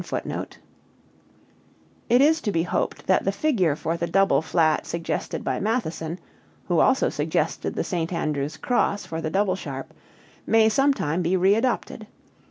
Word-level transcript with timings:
[Footnote 0.03 0.57
3: 2.09 2.15
It 2.15 2.21
is 2.23 2.41
to 2.41 2.51
be 2.51 2.63
hoped 2.63 3.05
that 3.05 3.23
the 3.23 3.31
figure 3.31 3.75
for 3.75 3.97
the 3.97 4.07
double 4.07 4.41
flat 4.41 4.87
suggested 4.87 5.43
by 5.43 5.59
Mattheson 5.59 6.17
(who 6.67 6.79
also 6.79 7.07
suggested 7.09 7.75
the 7.75 7.83
St. 7.83 8.11
Andrew's 8.11 8.57
cross 8.57 9.03
([symbol]) 9.03 9.09
for 9.17 9.21
the 9.21 9.29
double 9.29 9.55
sharp) 9.55 9.93
may 10.47 10.69
some 10.69 10.91
time 10.95 11.21
be 11.21 11.37
readopted. 11.37 12.07